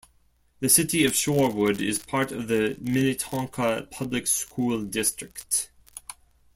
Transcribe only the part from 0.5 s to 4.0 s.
The city of Shorewood is part of the Minnetonka